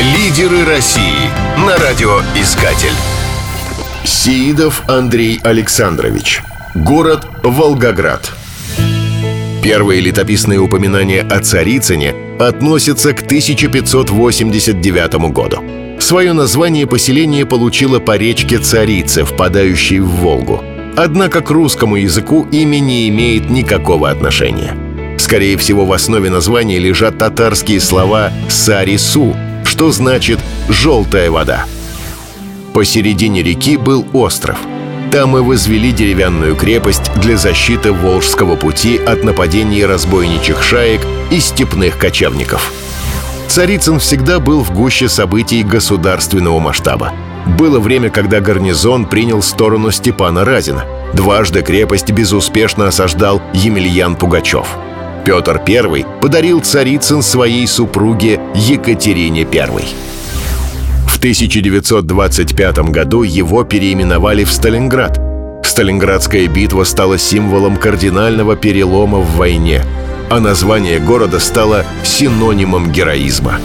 Лидеры 0.00 0.64
России 0.64 1.30
на 1.56 1.76
радиоискатель. 1.76 2.88
Сеидов 4.02 4.82
Андрей 4.88 5.38
Александрович. 5.44 6.42
Город 6.74 7.28
Волгоград. 7.44 8.32
Первые 9.62 10.00
летописные 10.00 10.58
упоминания 10.58 11.20
о 11.20 11.38
Царицыне 11.38 12.12
относятся 12.40 13.12
к 13.12 13.22
1589 13.22 15.14
году. 15.32 15.62
Свое 16.00 16.32
название 16.32 16.88
поселение 16.88 17.46
получило 17.46 18.00
по 18.00 18.16
речке 18.16 18.58
Царицы, 18.58 19.22
впадающей 19.22 20.00
в 20.00 20.08
Волгу. 20.08 20.60
Однако 20.96 21.40
к 21.40 21.50
русскому 21.50 21.94
языку 21.94 22.48
имя 22.50 22.80
не 22.80 23.08
имеет 23.10 23.48
никакого 23.48 24.10
отношения. 24.10 24.76
Скорее 25.18 25.56
всего, 25.56 25.86
в 25.86 25.92
основе 25.92 26.30
названия 26.30 26.80
лежат 26.80 27.18
татарские 27.18 27.78
слова 27.80 28.32
«сарису», 28.48 29.36
что 29.74 29.90
значит 29.90 30.38
«желтая 30.68 31.32
вода». 31.32 31.64
Посередине 32.72 33.42
реки 33.42 33.76
был 33.76 34.06
остров. 34.12 34.56
Там 35.10 35.36
и 35.36 35.40
возвели 35.40 35.90
деревянную 35.90 36.54
крепость 36.54 37.10
для 37.16 37.36
защиты 37.36 37.90
Волжского 37.90 38.54
пути 38.54 38.98
от 38.98 39.24
нападений 39.24 39.84
разбойничьих 39.84 40.62
шаек 40.62 41.00
и 41.32 41.40
степных 41.40 41.98
кочевников. 41.98 42.72
Царицын 43.48 43.98
всегда 43.98 44.38
был 44.38 44.62
в 44.62 44.70
гуще 44.72 45.08
событий 45.08 45.64
государственного 45.64 46.60
масштаба. 46.60 47.12
Было 47.58 47.80
время, 47.80 48.10
когда 48.10 48.38
гарнизон 48.38 49.06
принял 49.06 49.42
сторону 49.42 49.90
Степана 49.90 50.44
Разина. 50.44 50.84
Дважды 51.14 51.62
крепость 51.62 52.12
безуспешно 52.12 52.86
осаждал 52.86 53.42
Емельян 53.52 54.14
Пугачев– 54.14 54.68
Петр 55.24 55.62
I 55.66 56.04
подарил 56.20 56.60
Царицын 56.60 57.22
своей 57.22 57.66
супруге 57.66 58.40
Екатерине 58.54 59.46
I. 59.50 59.84
В 61.06 61.16
1925 61.16 62.78
году 62.90 63.22
его 63.22 63.64
переименовали 63.64 64.44
в 64.44 64.52
Сталинград. 64.52 65.18
Сталинградская 65.64 66.46
битва 66.46 66.84
стала 66.84 67.16
символом 67.16 67.78
кардинального 67.78 68.54
перелома 68.54 69.18
в 69.18 69.36
войне, 69.36 69.82
а 70.28 70.40
название 70.40 70.98
города 70.98 71.40
стало 71.40 71.86
синонимом 72.02 72.92
героизма. 72.92 73.60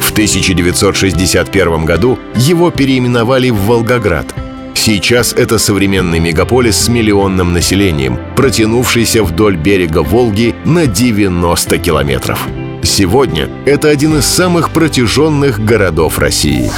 В 0.00 0.10
1961 0.10 1.84
году 1.84 2.18
его 2.34 2.72
переименовали 2.72 3.50
в 3.50 3.60
Волгоград– 3.66 4.34
Сейчас 4.76 5.32
это 5.32 5.58
современный 5.58 6.20
мегаполис 6.20 6.76
с 6.76 6.88
миллионным 6.88 7.54
населением, 7.54 8.18
протянувшийся 8.36 9.24
вдоль 9.24 9.56
берега 9.56 10.02
Волги 10.02 10.54
на 10.66 10.86
90 10.86 11.78
километров. 11.78 12.46
Сегодня 12.82 13.48
это 13.64 13.88
один 13.88 14.18
из 14.18 14.26
самых 14.26 14.70
протяженных 14.70 15.64
городов 15.64 16.18
России. 16.18 16.70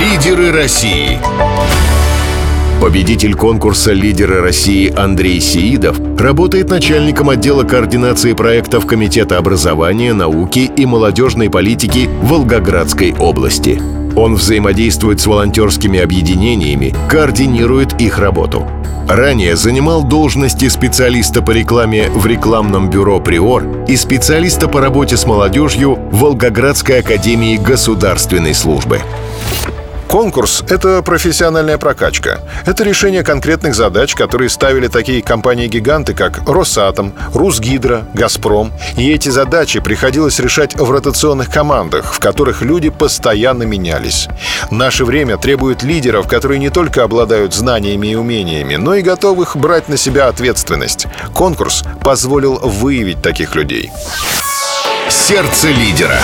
Лидеры 0.00 0.50
России. 0.50 1.18
Победитель 2.80 3.34
конкурса 3.34 3.92
«Лидеры 3.92 4.40
России» 4.40 4.92
Андрей 4.96 5.40
Сеидов 5.40 5.98
работает 6.18 6.70
начальником 6.70 7.28
отдела 7.28 7.64
координации 7.64 8.32
проектов 8.32 8.86
Комитета 8.86 9.36
образования, 9.36 10.14
науки 10.14 10.70
и 10.74 10.86
молодежной 10.86 11.50
политики 11.50 12.08
Волгоградской 12.22 13.14
области. 13.14 13.95
Он 14.16 14.34
взаимодействует 14.34 15.20
с 15.20 15.26
волонтерскими 15.26 16.00
объединениями, 16.00 16.94
координирует 17.08 18.00
их 18.00 18.18
работу. 18.18 18.66
Ранее 19.08 19.54
занимал 19.54 20.02
должности 20.02 20.68
специалиста 20.68 21.42
по 21.42 21.52
рекламе 21.52 22.08
в 22.10 22.26
рекламном 22.26 22.90
бюро 22.90 23.20
«Приор» 23.20 23.84
и 23.86 23.94
специалиста 23.94 24.66
по 24.66 24.80
работе 24.80 25.16
с 25.16 25.26
молодежью 25.26 25.94
в 26.10 26.18
Волгоградской 26.18 27.00
академии 27.00 27.56
государственной 27.56 28.54
службы. 28.54 29.02
Конкурс— 30.16 30.64
это 30.70 31.02
профессиональная 31.02 31.76
прокачка. 31.76 32.40
Это 32.64 32.84
решение 32.84 33.22
конкретных 33.22 33.74
задач, 33.74 34.14
которые 34.14 34.48
ставили 34.48 34.88
такие 34.88 35.20
компании-гиганты, 35.20 36.14
как 36.14 36.48
Росатом, 36.48 37.12
Русгидро, 37.34 38.06
Газпром. 38.14 38.72
И 38.96 39.12
эти 39.12 39.28
задачи 39.28 39.78
приходилось 39.78 40.38
решать 40.38 40.74
в 40.74 40.90
ротационных 40.90 41.50
командах, 41.50 42.14
в 42.14 42.18
которых 42.18 42.62
люди 42.62 42.88
постоянно 42.88 43.64
менялись. 43.64 44.26
Наше 44.70 45.04
время 45.04 45.36
требует 45.36 45.82
лидеров, 45.82 46.26
которые 46.26 46.60
не 46.60 46.70
только 46.70 47.04
обладают 47.04 47.52
знаниями 47.52 48.06
и 48.06 48.14
умениями, 48.14 48.76
но 48.76 48.94
и 48.94 49.02
готовых 49.02 49.54
брать 49.54 49.90
на 49.90 49.98
себя 49.98 50.28
ответственность. 50.28 51.08
Конкурс 51.34 51.84
позволил 52.00 52.54
выявить 52.60 53.20
таких 53.20 53.54
людей. 53.54 53.92
Сердце 55.10 55.68
лидера. 55.68 56.18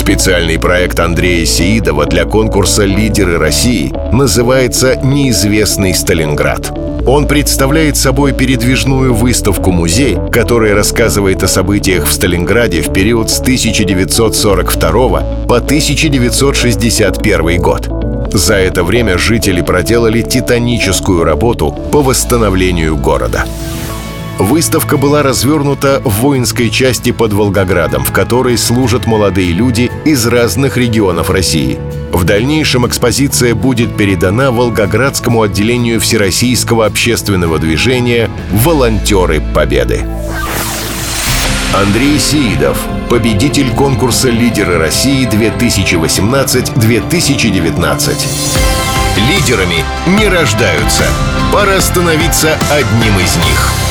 Специальный 0.00 0.58
проект 0.58 0.98
Андрея 0.98 1.44
Сеидова 1.44 2.06
для 2.06 2.24
конкурса 2.24 2.84
«Лидеры 2.84 3.36
России» 3.36 3.92
называется 4.12 4.96
«Неизвестный 4.96 5.94
Сталинград». 5.94 6.72
Он 7.06 7.28
представляет 7.28 7.98
собой 7.98 8.32
передвижную 8.32 9.12
выставку-музей, 9.12 10.16
которая 10.32 10.74
рассказывает 10.74 11.42
о 11.42 11.48
событиях 11.48 12.06
в 12.06 12.12
Сталинграде 12.14 12.80
в 12.80 12.94
период 12.94 13.28
с 13.28 13.40
1942 13.40 15.46
по 15.46 15.56
1961 15.58 17.60
год. 17.60 17.90
За 18.32 18.54
это 18.54 18.82
время 18.82 19.18
жители 19.18 19.60
проделали 19.60 20.22
титаническую 20.22 21.24
работу 21.24 21.72
по 21.92 22.00
восстановлению 22.00 22.96
города. 22.96 23.44
Выставка 24.40 24.96
была 24.96 25.22
развернута 25.22 26.00
в 26.02 26.22
воинской 26.22 26.70
части 26.70 27.12
под 27.12 27.34
Волгоградом, 27.34 28.04
в 28.04 28.10
которой 28.10 28.56
служат 28.56 29.06
молодые 29.06 29.52
люди 29.52 29.89
из 30.04 30.26
разных 30.26 30.76
регионов 30.76 31.30
России. 31.30 31.78
В 32.12 32.24
дальнейшем 32.24 32.86
экспозиция 32.86 33.54
будет 33.54 33.96
передана 33.96 34.50
Волгоградскому 34.50 35.40
отделению 35.42 36.00
Всероссийского 36.00 36.84
общественного 36.86 37.58
движения 37.58 38.30
«Волонтеры 38.50 39.42
Победы». 39.54 40.04
Андрей 41.72 42.18
Сеидов, 42.18 42.76
победитель 43.08 43.70
конкурса 43.70 44.28
«Лидеры 44.28 44.76
России 44.78 45.24
2018-2019». 45.28 48.26
Лидерами 49.28 49.84
не 50.18 50.26
рождаются. 50.28 51.04
Пора 51.52 51.80
становиться 51.80 52.56
одним 52.70 53.16
из 53.18 53.36
них. 53.36 53.89